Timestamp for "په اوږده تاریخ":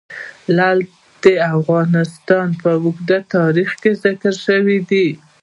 2.61-3.69